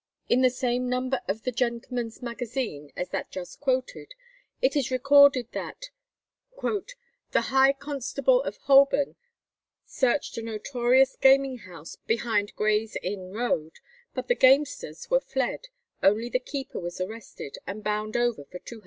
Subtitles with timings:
[0.27, 4.15] In the same number of the Gentleman's Magazine as that just quoted
[4.59, 5.91] it is recorded, that
[6.59, 9.15] "the High Constable of Holborn
[9.85, 13.73] searched a notorious gaming house behind Gray's Inn Road;
[14.15, 15.67] but the gamesters were fled,
[16.01, 18.79] only the keeper was arrested and bound over for £200."